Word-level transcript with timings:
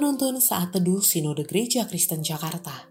Penuntun 0.00 0.40
Saat 0.40 0.72
Teduh 0.72 1.04
Sinode 1.04 1.44
Gereja 1.44 1.84
Kristen 1.84 2.24
Jakarta. 2.24 2.88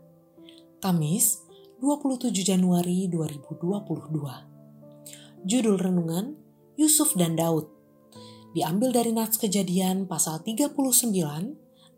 Kamis 0.78 1.42
27 1.82 2.30
Januari 2.46 3.10
2022 3.10 5.42
Judul 5.42 5.82
Renungan 5.82 6.38
Yusuf 6.78 7.18
dan 7.18 7.34
Daud. 7.34 7.66
Diambil 8.54 8.94
dari 8.94 9.10
Nats 9.10 9.42
Kejadian 9.42 10.06
pasal 10.06 10.46
39 10.46 10.78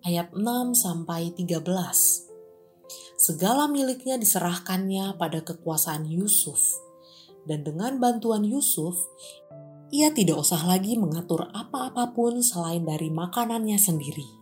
ayat 0.07 0.31
6 0.31 0.79
sampai 0.79 1.35
13 1.35 1.59
Segala 3.19 3.67
miliknya 3.67 4.15
diserahkannya 4.15 5.19
pada 5.19 5.43
kekuasaan 5.43 6.07
Yusuf. 6.07 6.79
Dan 7.43 7.67
dengan 7.67 7.99
bantuan 7.99 8.47
Yusuf 8.47 8.95
ia 9.91 10.15
tidak 10.15 10.39
usah 10.39 10.63
lagi 10.63 10.95
mengatur 10.95 11.51
apa-apapun 11.51 12.39
selain 12.39 12.87
dari 12.87 13.11
makanannya 13.11 13.75
sendiri. 13.75 14.40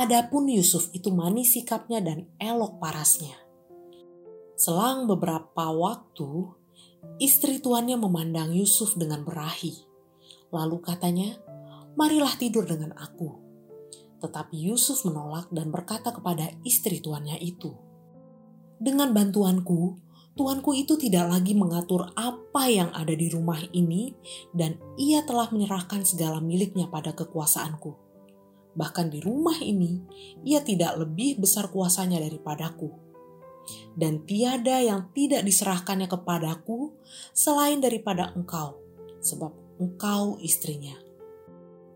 Adapun 0.00 0.48
Yusuf 0.48 0.88
itu 0.96 1.12
manis 1.12 1.52
sikapnya 1.52 2.00
dan 2.00 2.24
elok 2.40 2.80
parasnya. 2.80 3.36
Selang 4.56 5.04
beberapa 5.04 5.68
waktu, 5.76 6.56
istri 7.20 7.60
tuannya 7.60 8.00
memandang 8.00 8.48
Yusuf 8.56 8.96
dengan 8.96 9.28
berahi. 9.28 9.76
Lalu 10.56 10.80
katanya, 10.80 11.36
marilah 12.00 12.32
tidur 12.40 12.64
dengan 12.64 12.96
aku. 12.96 13.44
Tetapi 14.24 14.72
Yusuf 14.72 15.04
menolak 15.04 15.52
dan 15.52 15.68
berkata 15.68 16.16
kepada 16.16 16.48
istri 16.64 17.04
tuannya 17.04 17.36
itu, 17.36 17.76
Dengan 18.80 19.12
bantuanku, 19.12 20.00
tuanku 20.32 20.80
itu 20.80 20.96
tidak 20.96 21.28
lagi 21.28 21.52
mengatur 21.52 22.08
apa 22.16 22.72
yang 22.72 22.88
ada 22.96 23.12
di 23.12 23.28
rumah 23.28 23.60
ini, 23.76 24.16
dan 24.56 24.80
ia 24.96 25.20
telah 25.28 25.52
menyerahkan 25.52 26.08
segala 26.08 26.40
miliknya 26.40 26.88
pada 26.88 27.12
kekuasaanku. 27.12 28.09
Bahkan 28.80 29.12
di 29.12 29.20
rumah 29.20 29.60
ini, 29.60 30.00
ia 30.40 30.64
tidak 30.64 30.96
lebih 30.96 31.36
besar 31.36 31.68
kuasanya 31.68 32.16
daripadaku. 32.16 32.88
Dan 33.92 34.24
tiada 34.24 34.80
yang 34.80 35.12
tidak 35.12 35.44
diserahkannya 35.44 36.08
kepadaku 36.08 36.96
selain 37.36 37.84
daripada 37.84 38.32
engkau, 38.32 38.80
sebab 39.20 39.52
engkau 39.76 40.40
istrinya. 40.40 40.96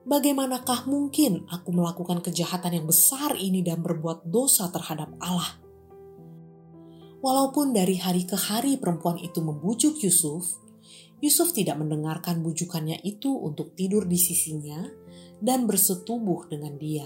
Bagaimanakah 0.04 0.84
mungkin 0.84 1.48
aku 1.48 1.72
melakukan 1.72 2.20
kejahatan 2.20 2.76
yang 2.76 2.84
besar 2.84 3.32
ini 3.40 3.64
dan 3.64 3.80
berbuat 3.80 4.28
dosa 4.28 4.68
terhadap 4.68 5.16
Allah? 5.24 5.56
Walaupun 7.24 7.72
dari 7.72 7.96
hari 7.96 8.28
ke 8.28 8.36
hari 8.36 8.76
perempuan 8.76 9.16
itu 9.16 9.40
membujuk 9.40 9.96
Yusuf, 10.04 10.60
Yusuf 11.24 11.56
tidak 11.56 11.80
mendengarkan 11.80 12.44
bujukannya 12.44 13.00
itu 13.00 13.32
untuk 13.32 13.72
tidur 13.72 14.04
di 14.04 14.20
sisinya 14.20 14.84
dan 15.44 15.68
bersetubuh 15.68 16.48
dengan 16.48 16.80
dia. 16.80 17.04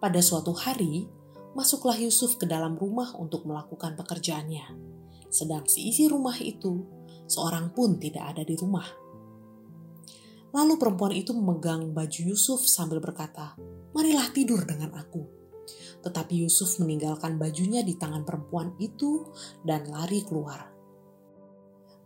Pada 0.00 0.24
suatu 0.24 0.56
hari, 0.56 1.04
masuklah 1.52 2.00
Yusuf 2.00 2.40
ke 2.40 2.48
dalam 2.48 2.80
rumah 2.80 3.12
untuk 3.20 3.44
melakukan 3.44 4.00
pekerjaannya. 4.00 4.64
Sedang 5.28 5.68
seisi 5.68 6.08
rumah 6.08 6.40
itu, 6.40 6.88
seorang 7.28 7.76
pun 7.76 8.00
tidak 8.00 8.32
ada 8.32 8.42
di 8.48 8.56
rumah. 8.56 8.88
Lalu 10.56 10.80
perempuan 10.80 11.12
itu 11.12 11.36
memegang 11.36 11.92
baju 11.92 12.20
Yusuf 12.32 12.64
sambil 12.64 13.04
berkata, 13.04 13.52
"Marilah 13.92 14.32
tidur 14.32 14.64
dengan 14.64 14.96
aku." 14.96 15.28
Tetapi 16.00 16.48
Yusuf 16.48 16.80
meninggalkan 16.80 17.36
bajunya 17.36 17.84
di 17.84 18.00
tangan 18.00 18.24
perempuan 18.24 18.72
itu 18.80 19.28
dan 19.60 19.84
lari 19.92 20.24
keluar. 20.24 20.77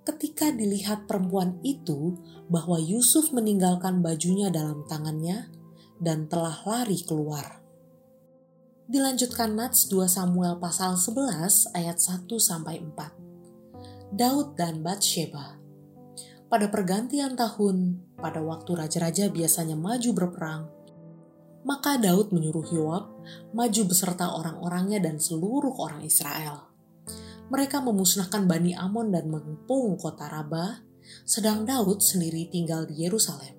Ketika 0.02 0.50
dilihat 0.50 1.06
perempuan 1.06 1.62
itu 1.62 2.18
bahwa 2.50 2.74
Yusuf 2.82 3.30
meninggalkan 3.30 4.02
bajunya 4.02 4.50
dalam 4.50 4.82
tangannya 4.90 5.46
dan 6.02 6.26
telah 6.26 6.58
lari 6.66 6.98
keluar. 7.06 7.62
Dilanjutkan 8.90 9.54
Nats 9.54 9.86
2 9.86 10.10
Samuel 10.10 10.58
pasal 10.58 10.98
11 10.98 11.70
ayat 11.78 12.02
1 12.02 12.26
sampai 12.42 12.82
4. 12.82 14.18
Daud 14.18 14.58
dan 14.58 14.82
Bathsheba. 14.82 15.56
Pada 16.50 16.66
pergantian 16.68 17.38
tahun, 17.38 18.02
pada 18.18 18.42
waktu 18.42 18.76
raja-raja 18.76 19.30
biasanya 19.30 19.78
maju 19.78 20.10
berperang, 20.12 20.62
maka 21.62 21.94
Daud 21.94 22.34
menyuruh 22.34 22.66
Yoab 22.74 23.04
maju 23.54 23.82
beserta 23.86 24.34
orang-orangnya 24.34 24.98
dan 24.98 25.22
seluruh 25.22 25.78
orang 25.78 26.02
Israel. 26.02 26.71
Mereka 27.48 27.82
memusnahkan 27.82 28.46
Bani 28.46 28.76
Amon 28.76 29.10
dan 29.10 29.26
mengepung 29.26 29.98
kota 29.98 30.30
Rabah, 30.30 30.84
sedang 31.26 31.66
Daud 31.66 31.98
sendiri 31.98 32.46
tinggal 32.52 32.86
di 32.86 33.02
Yerusalem. 33.02 33.58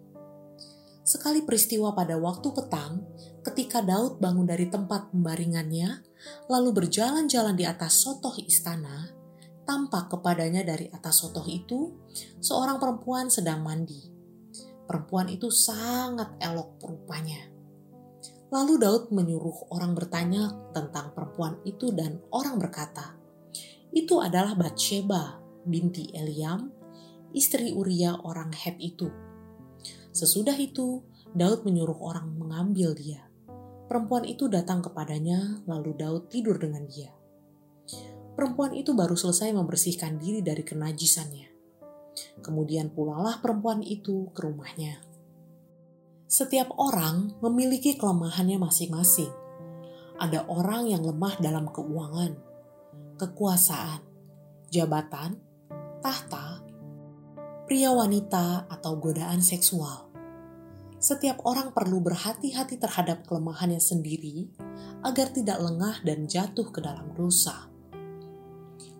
Sekali 1.04 1.44
peristiwa 1.44 1.92
pada 1.92 2.16
waktu 2.16 2.48
petang, 2.56 3.04
ketika 3.44 3.84
Daud 3.84 4.24
bangun 4.24 4.48
dari 4.48 4.72
tempat 4.72 5.12
pembaringannya, 5.12 6.00
lalu 6.48 6.70
berjalan-jalan 6.72 7.60
di 7.60 7.68
atas 7.68 8.00
sotoh 8.00 8.40
istana, 8.40 9.12
tampak 9.68 10.08
kepadanya 10.08 10.64
dari 10.64 10.88
atas 10.88 11.20
sotoh 11.20 11.44
itu 11.50 12.00
seorang 12.40 12.80
perempuan 12.80 13.28
sedang 13.28 13.60
mandi. 13.60 14.00
Perempuan 14.88 15.28
itu 15.28 15.52
sangat 15.52 16.40
elok 16.40 16.80
rupanya 16.84 17.54
Lalu 18.54 18.86
Daud 18.86 19.10
menyuruh 19.10 19.74
orang 19.74 19.98
bertanya 19.98 20.46
tentang 20.78 21.10
perempuan 21.18 21.58
itu 21.66 21.90
dan 21.90 22.22
orang 22.30 22.62
berkata, 22.62 23.18
itu 23.94 24.18
adalah 24.20 24.58
Bathsheba 24.58 25.44
binti 25.64 26.12
Eliam, 26.12 26.70
istri 27.31 27.72
Uria 27.72 28.20
orang 28.26 28.52
Het 28.52 28.78
itu. 28.81 29.08
Sesudah 30.14 30.58
itu, 30.59 31.02
Daud 31.34 31.66
menyuruh 31.66 31.98
orang 32.02 32.38
mengambil 32.38 32.94
dia. 32.94 33.26
Perempuan 33.90 34.26
itu 34.26 34.50
datang 34.50 34.81
kepadanya, 34.81 35.66
lalu 35.66 35.98
Daud 35.98 36.30
tidur 36.30 36.58
dengan 36.62 36.86
dia. 36.86 37.14
Perempuan 38.34 38.74
itu 38.74 38.98
baru 38.98 39.14
selesai 39.14 39.54
membersihkan 39.54 40.18
diri 40.18 40.42
dari 40.42 40.66
kenajisannya. 40.66 41.50
Kemudian 42.42 42.94
pulanglah 42.94 43.42
perempuan 43.42 43.81
itu 43.86 44.30
ke 44.34 44.46
rumahnya. 44.46 45.02
Setiap 46.25 46.74
orang 46.81 47.38
memiliki 47.46 47.94
kelemahannya 47.94 48.58
masing-masing. 48.58 49.30
Ada 50.18 50.50
orang 50.50 50.90
yang 50.90 51.06
lemah 51.06 51.38
dalam 51.38 51.70
keuangan, 51.70 52.53
kekuasaan, 53.19 54.01
jabatan, 54.74 55.38
tahta, 56.01 56.63
pria 57.69 57.94
wanita, 57.94 58.68
atau 58.68 59.00
godaan 59.00 59.40
seksual. 59.40 60.12
Setiap 61.03 61.44
orang 61.44 61.75
perlu 61.75 62.00
berhati-hati 62.00 62.79
terhadap 62.79 63.28
kelemahannya 63.28 63.79
sendiri 63.79 64.47
agar 65.03 65.35
tidak 65.35 65.59
lengah 65.59 66.00
dan 66.07 66.28
jatuh 66.31 66.72
ke 66.72 66.79
dalam 66.79 67.12
dosa. 67.12 67.68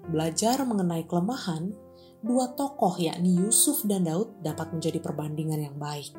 Belajar 0.03 0.68
mengenai 0.68 1.07
kelemahan, 1.07 1.72
dua 2.19 2.51
tokoh 2.59 3.00
yakni 3.00 3.40
Yusuf 3.40 3.88
dan 3.88 4.03
Daud 4.03 4.44
dapat 4.44 4.75
menjadi 4.75 5.00
perbandingan 5.00 5.59
yang 5.63 5.80
baik. 5.80 6.12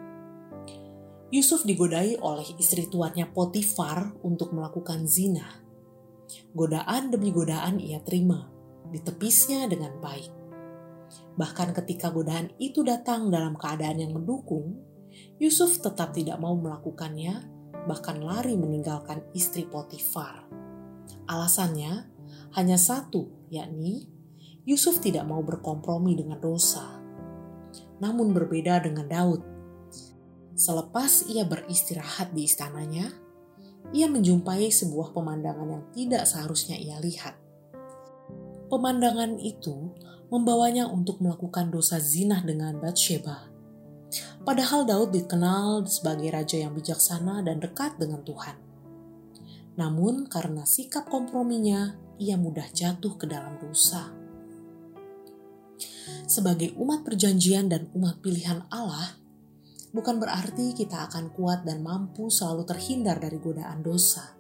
Yusuf 1.28 1.68
digodai 1.68 2.16
oleh 2.20 2.46
istri 2.56 2.88
tuannya 2.88 3.28
Potifar 3.32 4.14
untuk 4.24 4.56
melakukan 4.56 5.04
zina. 5.04 5.63
Godaan 6.56 7.12
demi 7.12 7.30
godaan 7.30 7.76
ia 7.80 8.00
terima, 8.00 8.48
ditepisnya 8.88 9.68
dengan 9.68 9.98
baik. 10.00 10.32
Bahkan 11.34 11.76
ketika 11.82 12.08
godaan 12.14 12.54
itu 12.56 12.80
datang 12.86 13.28
dalam 13.28 13.58
keadaan 13.58 14.00
yang 14.00 14.12
mendukung, 14.16 14.80
Yusuf 15.38 15.78
tetap 15.78 16.14
tidak 16.16 16.40
mau 16.40 16.56
melakukannya, 16.58 17.44
bahkan 17.86 18.22
lari 18.22 18.56
meninggalkan 18.56 19.22
istri 19.36 19.68
Potifar. 19.68 20.46
Alasannya 21.28 22.08
hanya 22.56 22.78
satu, 22.78 23.48
yakni 23.50 24.08
Yusuf 24.64 25.02
tidak 25.04 25.28
mau 25.28 25.44
berkompromi 25.44 26.16
dengan 26.16 26.40
dosa. 26.40 27.02
Namun 28.00 28.32
berbeda 28.32 28.80
dengan 28.80 29.06
Daud 29.06 29.54
Selepas 30.54 31.26
ia 31.26 31.42
beristirahat 31.42 32.30
di 32.30 32.46
istananya, 32.46 33.10
ia 33.92 34.08
menjumpai 34.08 34.72
sebuah 34.72 35.12
pemandangan 35.12 35.68
yang 35.68 35.84
tidak 35.92 36.22
seharusnya 36.24 36.78
ia 36.78 36.96
lihat. 37.02 37.36
Pemandangan 38.72 39.36
itu 39.42 39.92
membawanya 40.32 40.88
untuk 40.88 41.20
melakukan 41.20 41.68
dosa 41.68 42.00
zina 42.00 42.40
dengan 42.40 42.80
Bathsheba. 42.80 43.50
Padahal 44.44 44.86
Daud 44.88 45.10
dikenal 45.12 45.84
sebagai 45.88 46.30
raja 46.32 46.56
yang 46.60 46.72
bijaksana 46.72 47.44
dan 47.44 47.60
dekat 47.60 47.96
dengan 48.00 48.22
Tuhan. 48.24 48.56
Namun 49.74 50.30
karena 50.30 50.62
sikap 50.62 51.10
komprominya, 51.10 51.98
ia 52.18 52.38
mudah 52.38 52.70
jatuh 52.70 53.18
ke 53.18 53.26
dalam 53.26 53.58
dosa. 53.58 54.14
Sebagai 56.30 56.76
umat 56.78 57.02
perjanjian 57.02 57.66
dan 57.72 57.90
umat 57.96 58.22
pilihan 58.22 58.62
Allah, 58.70 59.18
bukan 59.94 60.18
berarti 60.18 60.74
kita 60.74 61.06
akan 61.06 61.30
kuat 61.30 61.62
dan 61.62 61.80
mampu 61.86 62.26
selalu 62.26 62.66
terhindar 62.66 63.22
dari 63.22 63.38
godaan 63.38 63.80
dosa. 63.80 64.34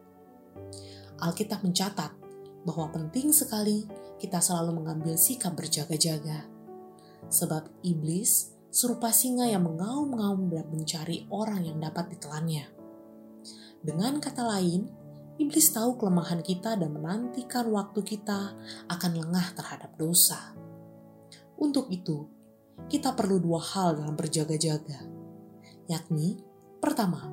Alkitab 1.22 1.62
mencatat 1.62 2.10
bahwa 2.66 2.90
penting 2.90 3.30
sekali 3.30 3.86
kita 4.18 4.42
selalu 4.42 4.82
mengambil 4.82 5.14
sikap 5.14 5.54
berjaga-jaga. 5.54 6.50
Sebab 7.30 7.70
iblis 7.86 8.50
serupa 8.74 9.14
singa 9.14 9.46
yang 9.46 9.62
mengaum-ngaum 9.62 10.50
dan 10.50 10.66
mencari 10.68 11.30
orang 11.30 11.62
yang 11.62 11.78
dapat 11.78 12.10
ditelannya. 12.10 12.66
Dengan 13.84 14.18
kata 14.18 14.42
lain, 14.42 14.90
iblis 15.38 15.70
tahu 15.70 15.94
kelemahan 16.00 16.42
kita 16.42 16.74
dan 16.74 16.90
menantikan 16.90 17.70
waktu 17.70 18.02
kita 18.02 18.58
akan 18.90 19.12
lengah 19.14 19.54
terhadap 19.54 19.94
dosa. 19.94 20.56
Untuk 21.54 21.86
itu, 21.94 22.26
kita 22.90 23.14
perlu 23.14 23.38
dua 23.38 23.62
hal 23.62 24.02
dalam 24.02 24.18
berjaga-jaga, 24.18 25.13
yakni 25.90 26.40
pertama, 26.80 27.28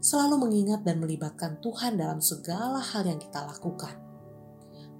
selalu 0.00 0.48
mengingat 0.48 0.80
dan 0.84 1.00
melibatkan 1.00 1.60
Tuhan 1.60 2.00
dalam 2.00 2.24
segala 2.24 2.80
hal 2.80 3.04
yang 3.04 3.20
kita 3.20 3.44
lakukan. 3.44 3.94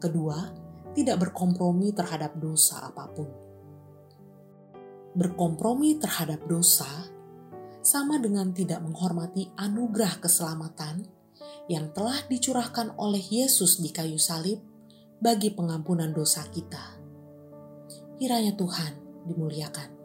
Kedua, 0.00 0.52
tidak 0.92 1.28
berkompromi 1.28 1.92
terhadap 1.96 2.36
dosa 2.36 2.88
apa 2.88 3.04
pun. 3.12 3.28
Berkompromi 5.16 5.98
terhadap 5.98 6.44
dosa 6.46 6.88
sama 7.80 8.20
dengan 8.20 8.52
tidak 8.52 8.84
menghormati 8.84 9.50
anugerah 9.56 10.20
keselamatan 10.20 11.08
yang 11.66 11.90
telah 11.96 12.20
dicurahkan 12.28 12.94
oleh 13.00 13.20
Yesus 13.20 13.80
di 13.80 13.90
kayu 13.90 14.20
salib 14.20 14.60
bagi 15.20 15.52
pengampunan 15.52 16.12
dosa 16.12 16.44
kita. 16.48 17.00
Kiranya 18.20 18.52
Tuhan 18.56 19.24
dimuliakan. 19.28 19.99